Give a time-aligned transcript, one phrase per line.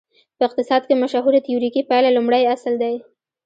[0.37, 2.95] په اقتصاد کې مشهوره تیوریکي پایله لومړی اصل دی.